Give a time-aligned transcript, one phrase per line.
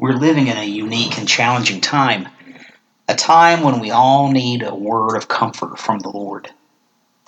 [0.00, 2.28] We're living in a unique and challenging time,
[3.08, 6.48] a time when we all need a word of comfort from the Lord.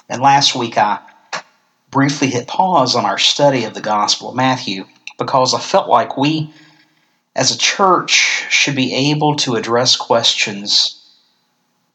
[0.08, 1.00] And last week I
[1.90, 4.84] briefly hit pause on our study of the Gospel of Matthew
[5.18, 6.54] because I felt like we,
[7.34, 10.96] as a church, should be able to address questions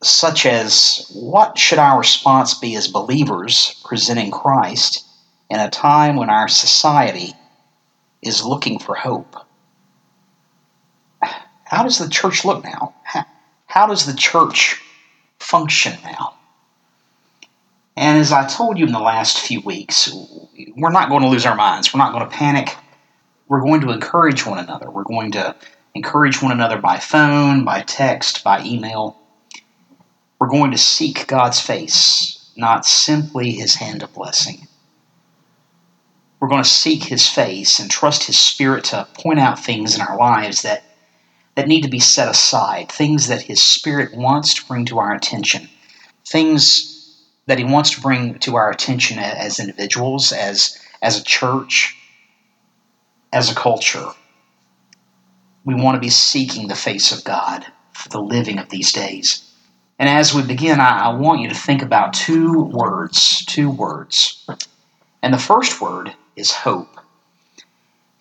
[0.04, 5.06] such as what should our response be as believers presenting Christ
[5.50, 7.32] in a time when our society
[8.22, 9.38] is looking for hope?
[11.66, 12.94] How does the church look now?
[13.68, 14.82] How, does the church
[15.40, 16.36] function now?
[17.98, 20.14] And as I told you in the last few weeks,
[20.78, 21.94] we're not going to lose our minds.
[21.94, 22.74] We're not going to panic.
[23.48, 24.90] We're going to encourage one another.
[24.90, 25.56] We're going to
[25.96, 29.18] encourage one another by phone, by text, by email.
[30.40, 34.68] We're going to seek God's face, not simply His hand of blessing.
[36.40, 40.02] We're going to seek His face and trust His Spirit to point out things in
[40.02, 40.84] our lives that
[41.56, 45.14] that need to be set aside, things that His Spirit wants to bring to our
[45.14, 45.70] attention,
[46.28, 51.96] things that He wants to bring to our attention as individuals, as, as a church,
[53.32, 54.08] as a culture.
[55.64, 59.50] We want to be seeking the face of God for the living of these days.
[59.98, 64.46] And as we begin, I, I want you to think about two words, two words.
[65.24, 67.00] And the first word is hope.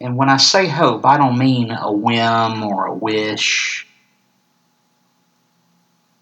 [0.05, 3.87] And when I say hope, I don't mean a whim or a wish.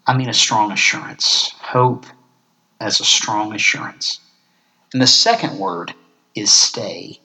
[0.07, 1.53] I mean a strong assurance.
[1.59, 2.05] Hope
[2.79, 4.21] as a strong assurance.
[4.93, 5.93] And the second word
[6.33, 7.19] is stay.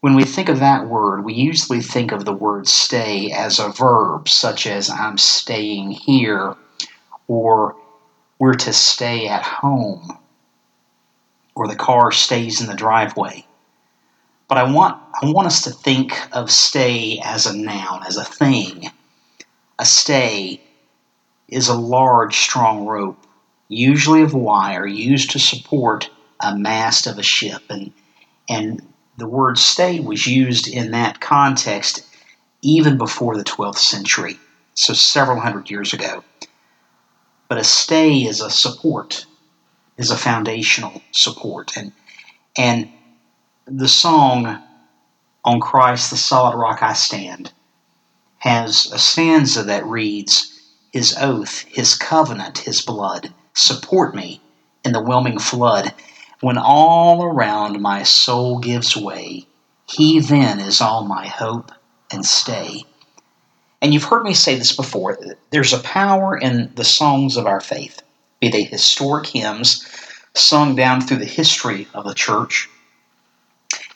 [0.00, 3.68] When we think of that word, we usually think of the word stay as a
[3.68, 6.56] verb, such as I'm staying here,
[7.28, 7.76] or
[8.40, 10.18] we're to stay at home,
[11.54, 13.46] or the car stays in the driveway.
[14.48, 18.24] But I want I want us to think of stay as a noun, as a
[18.24, 18.90] thing.
[19.78, 20.60] A stay
[21.48, 23.18] is a large, strong rope,
[23.68, 26.10] usually of wire, used to support
[26.40, 27.62] a mast of a ship.
[27.70, 27.92] And
[28.48, 28.82] and
[29.16, 32.06] the word stay was used in that context
[32.62, 34.38] even before the 12th century,
[34.74, 36.22] so several hundred years ago.
[37.48, 39.26] But a stay is a support,
[39.96, 41.76] is a foundational support.
[41.76, 41.92] And
[42.56, 42.90] and
[43.68, 44.62] the song
[45.44, 47.52] On Christ the Solid Rock I Stand
[48.38, 50.60] has a stanza that reads,
[50.92, 54.40] His oath, His covenant, His blood support me
[54.84, 55.92] in the whelming flood.
[56.40, 59.48] When all around my soul gives way,
[59.84, 61.72] He then is all my hope
[62.12, 62.84] and stay.
[63.82, 65.18] And you've heard me say this before
[65.50, 68.00] there's a power in the songs of our faith,
[68.40, 69.84] be they historic hymns
[70.34, 72.68] sung down through the history of the church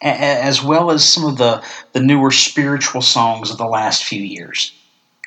[0.03, 4.73] as well as some of the, the newer spiritual songs of the last few years.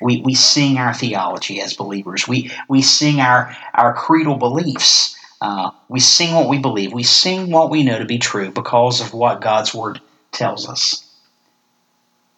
[0.02, 2.28] We, we sing our theology as believers.
[2.28, 5.16] We, we sing our, our creedal beliefs.
[5.42, 6.94] Uh, we sing what we believe.
[6.94, 11.06] We sing what we know to be true because of what God's Word tells us.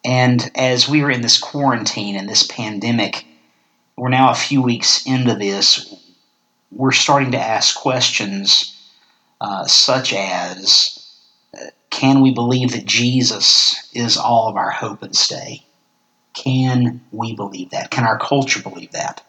[0.04, 3.26] And as we are in this quarantine and this pandemic,
[3.96, 5.92] we're now a few weeks into this,
[6.70, 8.72] we're starting to ask questions
[9.40, 10.95] uh, such as
[11.90, 15.64] can we believe that Jesus is all of our hope and stay?
[16.34, 17.90] Can we believe that?
[17.90, 19.22] Can our culture believe that?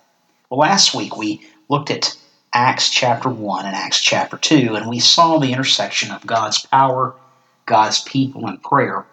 [0.49, 2.17] Well, last week we looked at
[2.53, 7.15] Acts chapter 1 and Acts chapter 2, and we saw the intersection of God's power,
[7.65, 9.05] God's people, and prayer.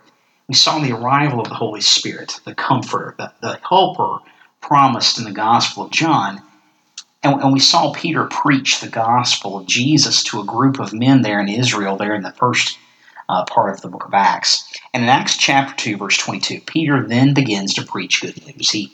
[0.49, 4.19] We saw the arrival of the Holy Spirit, the comforter, the, the helper
[4.61, 6.43] promised in the Gospel of John.
[7.23, 11.23] And, and we saw Peter preach the gospel of Jesus to a group of men
[11.23, 12.79] there in Israel, there in the first
[13.29, 14.73] uh, part of the book of Acts.
[14.93, 18.71] And in Acts chapter 2, verse 22, Peter then begins to preach good news.
[18.71, 18.93] He,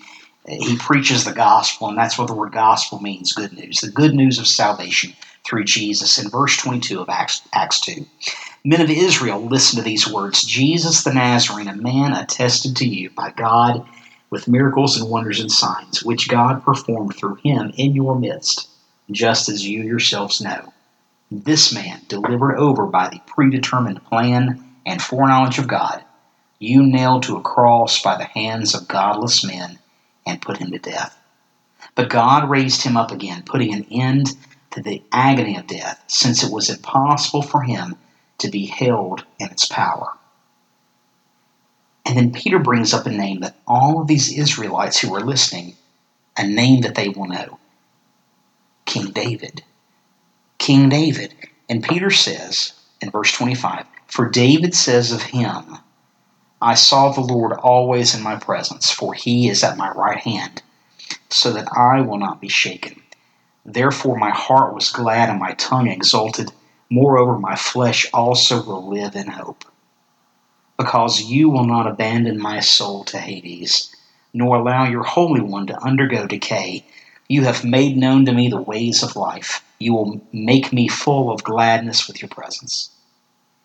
[0.49, 3.81] he preaches the gospel, and that's what the word gospel means good news.
[3.81, 5.13] The good news of salvation
[5.45, 6.19] through Jesus.
[6.19, 8.07] In verse 22 of Acts, Acts 2,
[8.65, 13.11] men of Israel, listen to these words Jesus the Nazarene, a man attested to you
[13.11, 13.87] by God
[14.31, 18.69] with miracles and wonders and signs, which God performed through him in your midst,
[19.11, 20.73] just as you yourselves know
[21.31, 26.03] this man, delivered over by the predetermined plan and foreknowledge of God,
[26.59, 29.79] you nailed to a cross by the hands of godless men
[30.27, 31.17] and put him to death.
[31.95, 34.29] But God raised him up again, putting an end
[34.73, 37.97] to the agony of death, since it was impossible for him
[38.39, 40.13] to be held in its power.
[42.05, 45.77] And then Peter brings up a name that all of these Israelites who are listening,
[46.37, 47.59] a name that they will know
[48.85, 49.63] King David.
[50.61, 51.35] King David.
[51.69, 55.79] And Peter says in verse 25, For David says of him,
[56.61, 60.63] I saw the Lord always in my presence, for he is at my right hand,
[61.31, 63.03] so that I will not be shaken.
[63.65, 66.53] Therefore my heart was glad and my tongue exulted.
[66.91, 69.65] Moreover, my flesh also will live in hope.
[70.77, 73.95] Because you will not abandon my soul to Hades,
[74.35, 76.85] nor allow your Holy One to undergo decay.
[77.31, 79.63] You have made known to me the ways of life.
[79.79, 82.91] You will make me full of gladness with your presence.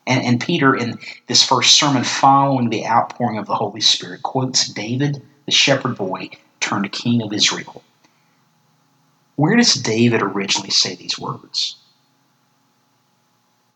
[0.05, 4.67] And, and Peter, in this first sermon following the outpouring of the Holy Spirit, quotes
[4.67, 6.29] David, the shepherd boy
[6.59, 7.81] turned king of Israel.
[9.35, 11.77] Where does David originally say these words?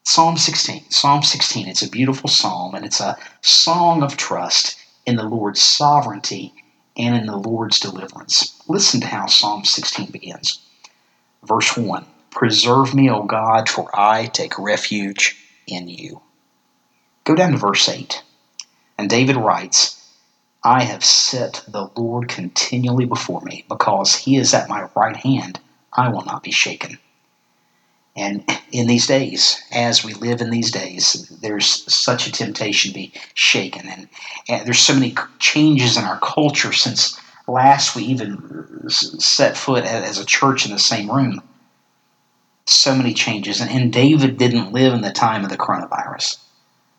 [0.04, 0.92] Psalm 16.
[0.92, 1.68] Psalm 16.
[1.68, 4.76] It's a beautiful psalm, and it's a song of trust
[5.08, 6.54] in the Lord's sovereignty
[6.96, 8.59] and in the Lord's deliverance.
[8.70, 10.62] Listen to how Psalm 16 begins.
[11.44, 15.36] Verse 1 Preserve me, O God, for I take refuge
[15.66, 16.22] in you.
[17.24, 18.22] Go down to verse 8.
[19.00, 19.96] And David writes,
[20.64, 25.60] I have set the Lord continually before me, because he is at my right hand,
[25.92, 27.00] I will not be shaken.
[28.16, 32.96] And in these days, as we live in these days, there's such a temptation to
[32.96, 33.88] be shaken.
[33.88, 34.10] And,
[34.48, 37.20] and there's so many changes in our culture since
[37.50, 41.42] last we even set foot as a church in the same room.
[42.66, 43.62] So many changes.
[43.62, 46.38] And, David didn't live in the time of the coronavirus.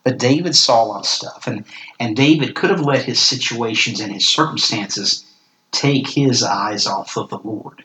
[0.02, 1.64] But David saw a lot of stuff, and,
[1.98, 5.24] and David could have let his situations and his circumstances
[5.72, 7.84] take his eyes off of the Lord.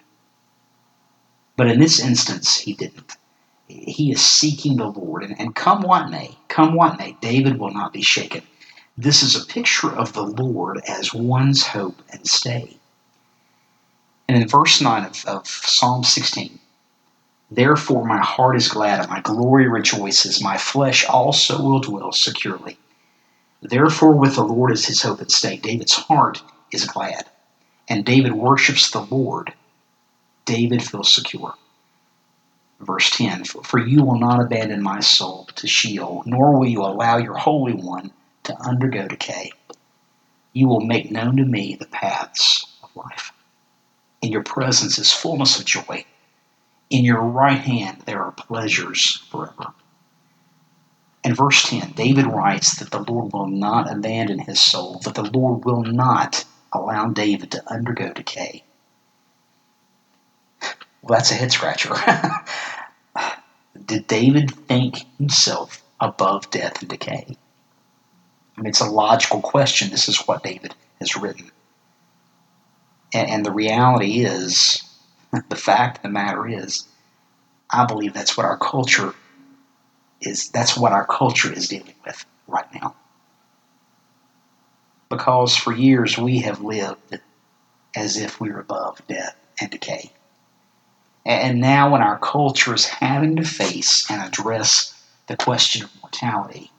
[1.58, 3.18] But in this instance, he didn't.
[3.68, 7.74] He is seeking the Lord, and, and come what may, come what may, David will
[7.74, 8.44] not be shaken.
[8.98, 12.78] This is a picture of the Lord as one's hope and stay.
[14.30, 16.60] And in verse 9 of, of Psalm 16,
[17.52, 20.42] Therefore my heart is glad and my glory rejoices.
[20.42, 22.78] My flesh also will dwell securely.
[23.62, 25.58] Therefore, with the Lord is his hope and stay.
[25.58, 27.30] David's heart is glad.
[27.90, 29.54] And David worships the Lord.
[30.46, 31.56] David feels secure.
[32.80, 37.18] Verse 10 For you will not abandon my soul to Sheol, nor will you allow
[37.18, 38.12] your Holy One
[38.46, 39.52] to undergo decay.
[40.54, 43.32] You will make known to me the paths of life.
[44.22, 46.06] In your presence is fullness of joy
[46.90, 49.74] in your right hand there are pleasures forever.
[51.24, 55.24] In verse 10, David writes that the Lord will not abandon his soul, that the
[55.24, 58.64] Lord will not allow David to undergo decay.
[61.02, 61.96] Well, that's a head scratcher.
[63.86, 67.38] Did David think himself above death and decay?
[68.60, 69.90] It's a logical question.
[69.90, 71.52] This is what David has written.
[73.14, 74.84] And, and the reality is,
[75.50, 76.88] the fact of the matter is,
[77.70, 79.14] I believe that's what our culture
[80.22, 80.50] is.
[80.50, 82.96] That's what our culture is dealing with right now.
[85.10, 87.20] Because for years we have lived
[87.96, 90.12] as if we were above death and decay.
[91.26, 94.94] And now, when our culture is having to face and address
[95.26, 96.72] the question of mortality,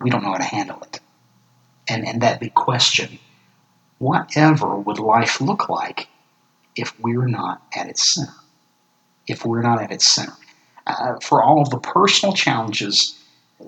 [0.00, 1.00] we don't know how to handle it.
[1.88, 3.18] And, and that big question
[3.98, 6.08] whatever would life look like
[6.76, 8.32] if we're not at its center.
[9.26, 10.34] If we're not at its center.
[10.86, 13.18] Uh, for all of the personal challenges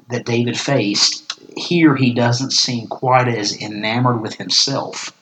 [0.08, 5.12] that David faced, here he doesn't seem quite as enamored with himself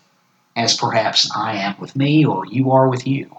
[0.54, 3.34] as perhaps I am with me or you are with you,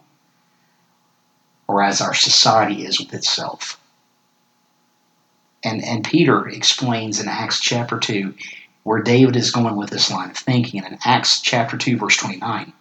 [1.67, 3.78] or as our society is with itself.
[5.63, 8.33] And, and Peter explains in Acts chapter 2
[8.83, 10.83] where David is going with this line of thinking.
[10.83, 12.73] And in Acts chapter 2, verse 29,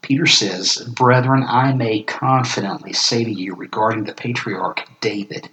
[0.00, 5.48] Peter says, Brethren, I may confidently say to you regarding the patriarch David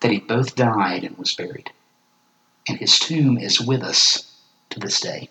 [0.00, 1.70] that he both died and was buried,
[2.68, 4.30] and his tomb is with us
[4.70, 5.30] to this day.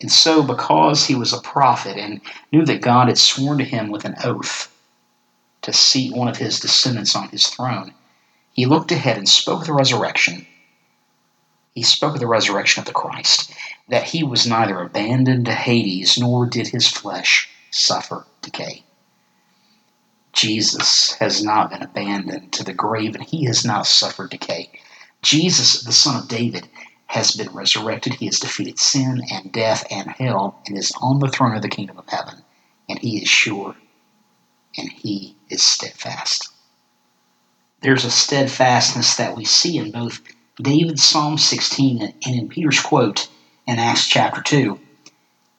[0.00, 2.20] And so, because he was a prophet and
[2.52, 4.70] knew that God had sworn to him with an oath
[5.62, 7.94] to seat one of his descendants on his throne,
[8.54, 10.46] he looked ahead and spoke of the resurrection
[11.74, 13.52] he spoke of the resurrection of the Christ,
[13.88, 18.84] that he was neither abandoned to Hades nor did his flesh suffer decay.
[20.32, 24.70] Jesus has not been abandoned to the grave and he has not suffered decay.
[25.22, 26.68] Jesus, the Son of David,
[27.06, 28.14] has been resurrected.
[28.14, 31.68] He has defeated sin and death and hell and is on the throne of the
[31.68, 32.42] kingdom of heaven.
[32.88, 33.74] And he is sure
[34.76, 36.53] and he is steadfast.
[37.84, 40.22] There's a steadfastness that we see in both
[40.56, 43.28] David's Psalm 16 and in Peter's quote
[43.66, 44.80] in Acts chapter 2,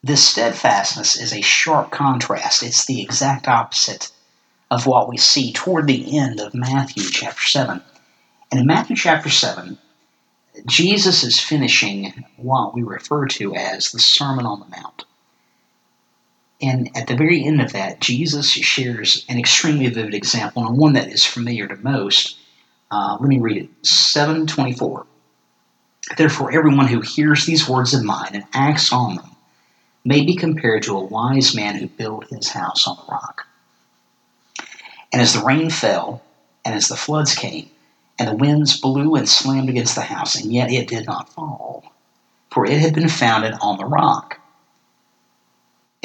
[0.04, 2.64] this steadfastness is a sharp contrast.
[2.64, 4.12] It's the exact opposite
[4.72, 7.80] of what we see toward the end of Matthew chapter 7.
[8.50, 9.78] And in Matthew chapter 7,
[10.66, 15.06] Jesus is finishing what we refer to as the Sermon on the Mount.
[16.62, 20.94] And at the very end of that, Jesus shares an extremely vivid example, and one
[20.94, 22.38] that is familiar to most.
[22.90, 25.06] Uh, let me read it 724.
[26.18, 29.36] Therefore, everyone who hears these words of mine and acts on them
[30.06, 33.48] may be compared to a wise man who built his house on the rock.
[35.12, 36.22] And as the rain fell,
[36.64, 37.70] and as the floods came,
[38.18, 41.92] and the winds blew and slammed against the house, and yet it did not fall,
[42.52, 44.35] for it had been founded on the rock.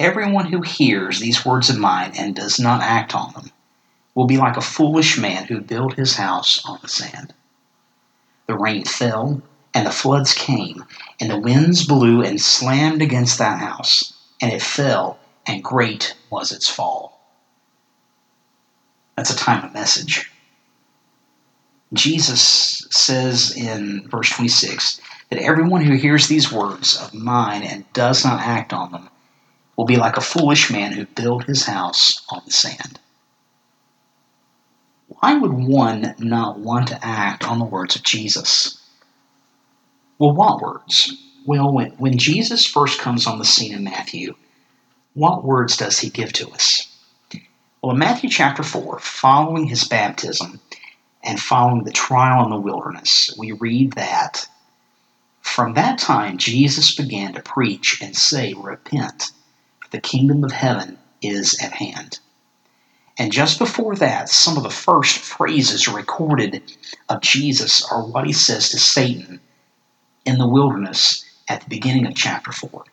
[0.00, 3.50] Everyone who hears these words of mine and does not act on them
[4.14, 7.34] will be like a foolish man who built his house on the sand.
[8.46, 9.42] The rain fell,
[9.74, 10.86] and the floods came,
[11.20, 16.50] and the winds blew and slammed against that house, and it fell, and great was
[16.50, 17.20] its fall.
[19.18, 20.32] That's a time of message.
[21.92, 28.24] Jesus says in verse 26 that everyone who hears these words of mine and does
[28.24, 29.10] not act on them
[29.80, 33.00] will be like a foolish man who built his house on the sand.
[35.08, 38.78] Why would one not want to act on the words of Jesus?
[40.18, 41.16] Well, what words?
[41.46, 44.34] Well, when, when Jesus first comes on the scene in Matthew,
[45.14, 46.86] what words does he give to us?
[47.82, 50.60] Well, in Matthew chapter 4, following his baptism
[51.24, 54.46] and following the trial in the wilderness, we read that
[55.40, 59.32] from that time Jesus began to preach and say, Repent,
[59.90, 62.18] the kingdom of heaven is at hand.
[63.18, 66.62] And just before that, some of the first phrases recorded
[67.08, 69.40] of Jesus are what he says to Satan
[70.24, 72.84] in the wilderness at the beginning of chapter 4.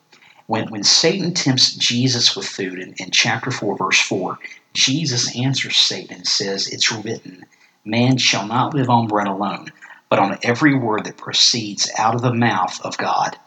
[0.48, 4.40] When, when Satan tempts Jesus with food in, in chapter 4, verse 4,
[4.74, 7.46] Jesus answers Satan and says, It's written,
[7.86, 9.72] Man shall not live on bread alone,
[10.10, 13.38] but on every word that proceeds out of the mouth of God.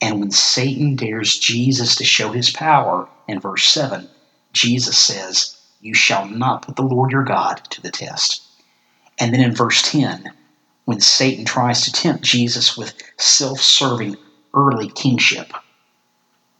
[0.00, 4.08] And when Satan dares Jesus to show his power, in verse 7,
[4.52, 8.42] Jesus says, You shall not put the Lord your God to the test.
[9.18, 10.32] And then in verse 10,
[10.86, 14.16] when Satan tries to tempt Jesus with self serving
[14.54, 15.52] early kingship.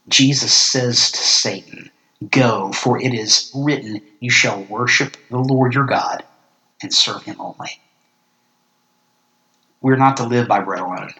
[0.07, 1.91] Jesus says to Satan,
[2.29, 6.23] Go, for it is written, You shall worship the Lord your God
[6.81, 7.81] and serve him only.
[9.81, 11.13] We're not to live by bread alone.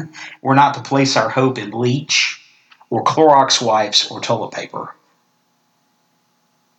[0.42, 2.40] We're not to place our hope in bleach
[2.90, 4.94] or Clorox wipes or toilet paper.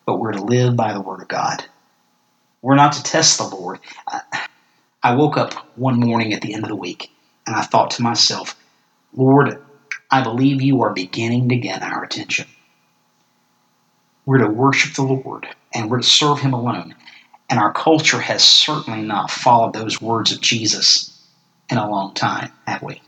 [0.06, 1.64] But we're to live by the Word of God.
[2.62, 3.80] We're not to test the Lord.
[5.02, 7.10] I woke up one morning at the end of the week
[7.48, 8.56] and I thought to myself,
[9.16, 9.62] Lord,
[10.12, 12.48] I believe you are beginning to get our attention.
[14.26, 16.96] We're to worship the Lord and we're to serve Him alone.
[17.50, 21.13] And our culture has certainly not followed those words of Jesus
[21.74, 23.02] in a long time, have we?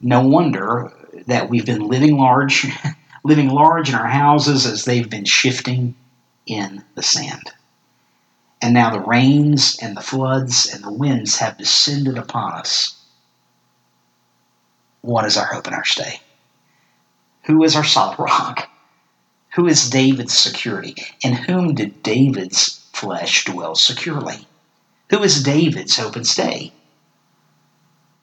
[0.00, 0.92] No wonder
[1.26, 2.66] that we've been living large,
[3.24, 5.94] living large in our houses as they've been shifting
[6.46, 7.52] in the sand.
[8.62, 12.96] And now the rains and the floods and the winds have descended upon us.
[15.02, 16.20] What is our hope and our stay?
[17.44, 18.68] Who is our solid rock?
[19.54, 20.94] Who is David's security?
[21.22, 24.46] In whom did David's flesh dwell securely?
[25.10, 26.72] Who is David's hope and stay?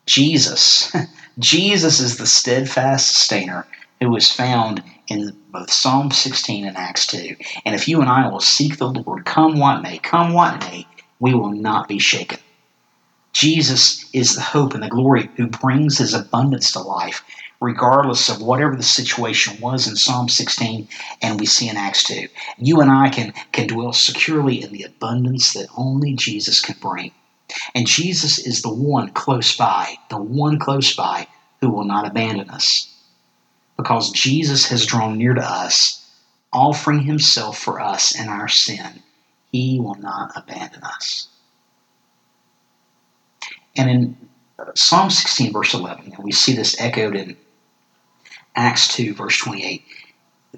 [0.07, 0.95] Jesus.
[1.39, 3.67] Jesus is the steadfast sustainer
[4.01, 7.35] who is found in both Psalm 16 and Acts 2.
[7.65, 10.87] And if you and I will seek the Lord, come what may, come what may,
[11.19, 12.39] we will not be shaken.
[13.33, 17.23] Jesus is the hope and the glory who brings his abundance to life,
[17.59, 20.87] regardless of whatever the situation was in Psalm 16
[21.21, 22.27] and we see in Acts 2.
[22.57, 27.11] You and I can, can dwell securely in the abundance that only Jesus can bring.
[27.73, 31.27] And Jesus is the one close by, the one close by
[31.61, 32.93] who will not abandon us
[33.77, 36.03] because Jesus has drawn near to us,
[36.51, 39.03] offering himself for us and our sin.
[39.51, 41.27] He will not abandon us.
[43.75, 44.17] And in
[44.73, 47.37] Psalm 16, verse 11, and we see this echoed in
[48.55, 49.85] Acts 2, verse 28,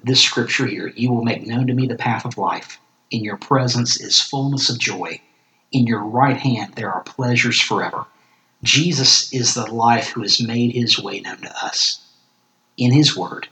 [0.02, 2.78] this scripture here You will make known to me the path of life.
[3.10, 5.20] In your presence is fullness of joy.
[5.72, 8.06] In your right hand there are pleasures forever.
[8.62, 12.00] Jesus is the life who has made his way known to us
[12.80, 13.46] in His Word,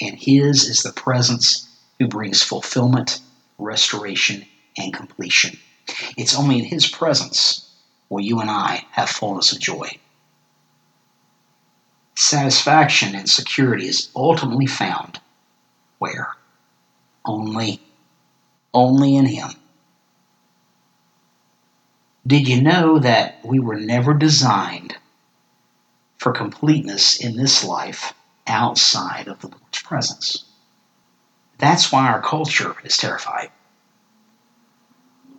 [0.00, 3.20] and His is the presence who brings fulfillment,
[3.58, 4.44] restoration,
[4.76, 5.56] and completion.
[6.16, 7.70] It's only in His presence
[8.08, 9.98] will you and I have fullness of joy.
[12.16, 15.20] Satisfaction and security is ultimately found
[15.98, 16.34] where?
[17.24, 17.80] Only,
[18.74, 19.50] only in Him.
[22.26, 24.96] Did you know that we were never designed
[26.22, 28.14] for completeness in this life
[28.46, 30.44] outside of the Lord's presence.
[31.58, 33.50] That's why our culture is terrified.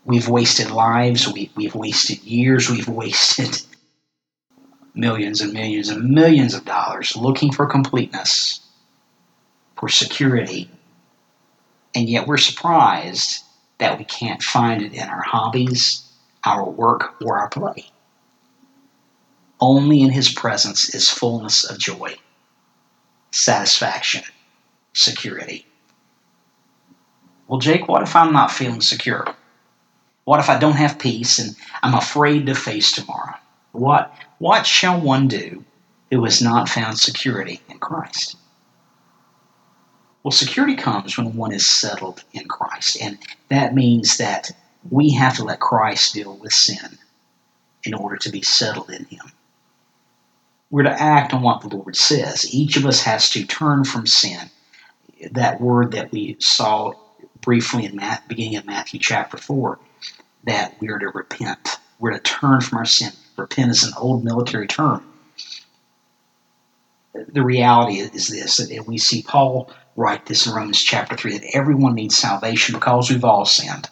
[0.03, 3.61] We've wasted lives, we, we've wasted years, we've wasted
[4.93, 8.59] millions and millions and millions of dollars looking for completeness,
[9.77, 10.69] for security,
[11.95, 13.41] and yet we're surprised
[13.77, 16.03] that we can't find it in our hobbies,
[16.45, 17.85] our work, or our play.
[19.59, 22.15] Only in His presence is fullness of joy,
[23.31, 24.23] satisfaction,
[24.93, 25.65] security.
[27.47, 29.35] Well, Jake, what if I'm not feeling secure?
[30.25, 33.35] What if I don't have peace and I'm afraid to face tomorrow?
[33.73, 35.63] What, what shall one do
[36.11, 38.37] who has not found security in Christ?
[40.23, 43.17] Well, security comes when one is settled in Christ, and
[43.49, 44.51] that means that
[44.89, 46.97] we have to let Christ deal with sin
[47.83, 49.31] in order to be settled in Him.
[50.69, 52.53] We're to act on what the Lord says.
[52.53, 54.49] Each of us has to turn from sin.
[55.31, 56.93] That word that we saw
[57.41, 59.77] briefly in the beginning of Matthew chapter 4,
[60.45, 61.77] that we are to repent.
[61.99, 63.11] We're to turn from our sin.
[63.37, 65.05] Repent is an old military term.
[67.13, 71.55] The reality is this, that we see Paul write this in Romans chapter 3, that
[71.55, 73.89] everyone needs salvation because we've all sinned.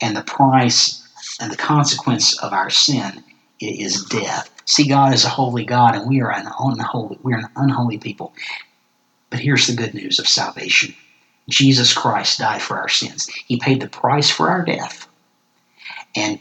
[0.00, 1.02] And the price
[1.40, 3.24] and the consequence of our sin
[3.60, 4.50] is death.
[4.64, 7.98] See, God is a holy God, and we are an unholy, we are an unholy
[7.98, 8.32] people.
[9.30, 10.94] But here's the good news of salvation.
[11.48, 13.28] Jesus Christ died for our sins.
[13.46, 15.08] He paid the price for our death.
[16.14, 16.38] And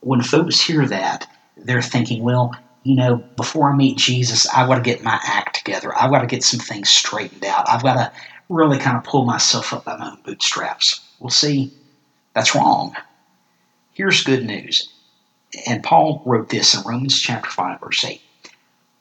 [0.00, 4.76] when folks hear that, they're thinking, well, you know, before I meet Jesus, I've got
[4.76, 5.92] to get my act together.
[5.96, 7.68] I've got to get some things straightened out.
[7.68, 8.12] I've got to
[8.48, 11.00] really kind of pull myself up by my own bootstraps.
[11.18, 11.72] We'll see,
[12.36, 12.94] that's wrong.
[13.94, 14.92] Here's good news.
[15.66, 18.20] And Paul wrote this in Romans chapter 5, verse 8.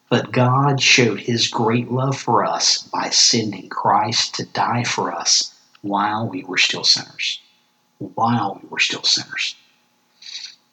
[0.10, 5.54] But God showed his great love for us by sending Christ to die for us
[5.82, 7.42] while we were still sinners.
[7.98, 9.58] While we were still sinners.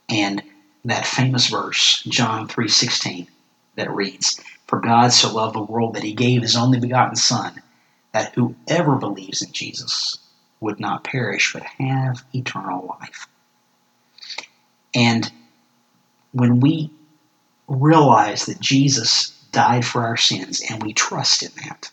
[0.09, 0.44] And
[0.85, 3.27] that famous verse, John 3:16,
[3.75, 7.61] that reads, "For God so loved the world that he gave his only begotten son,
[8.12, 10.18] that whoever believes in Jesus
[10.62, 13.27] would not perish but have eternal life."
[14.94, 15.31] And
[16.33, 16.90] when we
[17.66, 21.90] realize that Jesus died for our sins and we trust in that,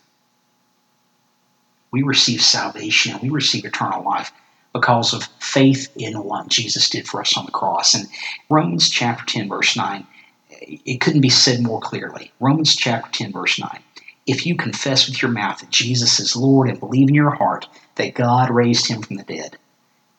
[1.90, 4.32] we receive salvation, we receive eternal life
[4.72, 7.94] because of faith in what Jesus did for us on the cross.
[7.94, 8.08] And
[8.48, 10.06] Romans chapter 10, verse 9,
[10.50, 12.32] it couldn't be said more clearly.
[12.38, 13.82] Romans chapter 10, verse 9.
[14.30, 17.66] If you confess with your mouth that Jesus is Lord and believe in your heart
[17.96, 19.58] that God raised him from the dead,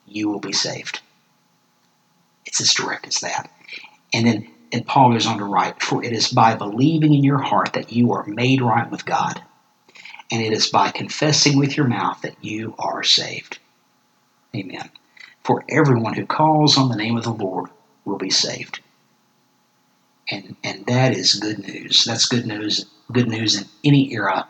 [0.06, 1.00] you will be saved.
[2.45, 3.50] It's as direct as that.
[4.13, 7.38] And then and Paul goes on to write, For it is by believing in your
[7.38, 9.41] heart that you are made right with God,
[10.30, 13.60] and it is by confessing with your mouth that you are saved.
[14.54, 14.91] Amen.
[15.41, 17.69] For everyone who calls on the name of the Lord
[18.04, 18.82] will be saved.
[20.30, 22.04] And and that is good news.
[22.06, 22.86] That's good news.
[23.12, 24.48] Good news in any era,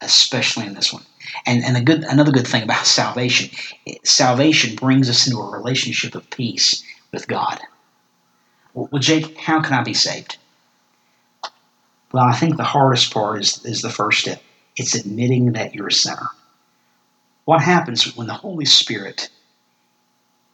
[0.00, 1.04] especially in this one.
[1.46, 3.50] And and a good another good thing about salvation,
[4.02, 7.60] salvation brings us into a relationship of peace with God.
[8.74, 10.36] Well, Jake, how can I be saved?
[12.12, 14.42] Well, I think the hardest part is, is the first step.
[14.76, 16.28] It's admitting that you're a sinner.
[17.44, 19.30] What happens when the Holy Spirit,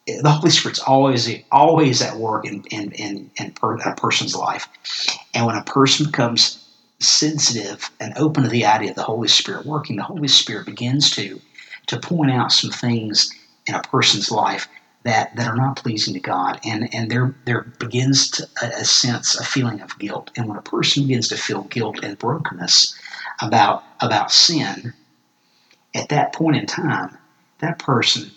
[0.06, 4.68] the Holy Spirit's always always at work in, in, in, in a person's life.
[5.34, 6.66] And when a person becomes
[7.00, 11.10] sensitive and open to the idea of the Holy Spirit working, the Holy Spirit begins
[11.12, 11.40] to,
[11.86, 13.30] to point out some things
[13.66, 14.68] in a person's life
[15.04, 16.60] that, that are not pleasing to God.
[16.64, 20.30] And, and there, there begins to, a, a sense, a feeling of guilt.
[20.36, 22.98] And when a person begins to feel guilt and brokenness
[23.40, 24.92] about, about sin,
[25.94, 27.16] at that point in time,
[27.60, 28.30] that person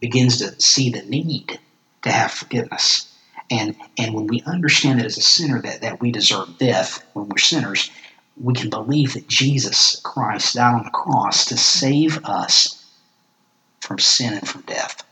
[0.00, 1.58] begins to see the need
[2.02, 3.12] to have forgiveness.
[3.50, 7.28] And, and when we understand that as a sinner that, that we deserve death when
[7.28, 7.90] we're sinners,
[8.36, 12.84] we can believe that Jesus Christ died on the cross to save us
[13.80, 15.04] from sin and from death.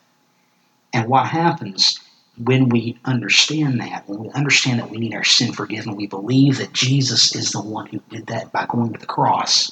[0.93, 2.01] And what happens
[2.37, 6.59] when we understand that, when we understand that we need our sin forgiven, we believe
[6.59, 9.71] that Jesus is the one who did that by going to the cross.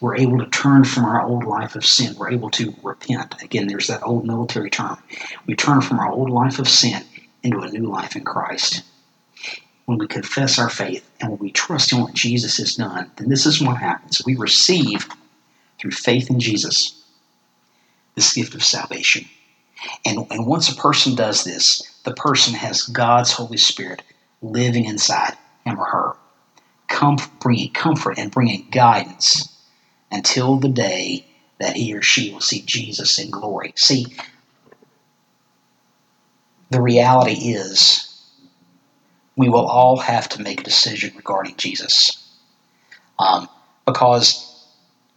[0.00, 2.14] We're able to turn from our old life of sin.
[2.16, 3.40] We're able to repent.
[3.42, 4.98] Again, there's that old military term.
[5.46, 7.04] We turn from our old life of sin
[7.42, 8.82] into a new life in Christ.
[9.86, 13.28] When we confess our faith and when we trust in what Jesus has done, then
[13.28, 14.22] this is what happens.
[14.24, 15.08] We receive,
[15.78, 17.02] through faith in Jesus,
[18.14, 19.28] this gift of salvation.
[20.06, 24.02] And, and once a person does this, the person has God's Holy Spirit
[24.40, 26.16] living inside him or her,
[27.40, 29.48] bringing comfort and bringing guidance
[30.10, 31.26] until the day
[31.58, 33.72] that he or she will see Jesus in glory.
[33.76, 34.06] See,
[36.70, 38.08] the reality is
[39.36, 42.28] we will all have to make a decision regarding Jesus
[43.18, 43.48] um,
[43.86, 44.66] because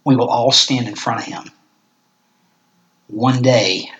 [0.04, 1.50] we will all stand in front of him.
[3.08, 3.90] One day,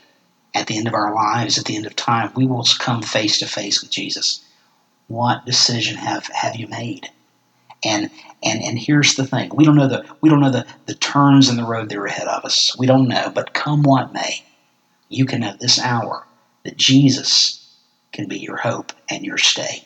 [0.54, 3.38] at the end of our lives, at the end of time, we will come face
[3.40, 4.44] to face with Jesus.
[5.08, 7.10] What decision have, have you made?
[7.84, 8.10] And
[8.42, 11.48] and and here's the thing: we don't know the we don't know the, the turns
[11.48, 12.76] in the road that are ahead of us.
[12.78, 14.44] We don't know, but come what may,
[15.08, 16.26] you can know this hour
[16.64, 17.66] that Jesus
[18.12, 19.86] can be your hope and your stay.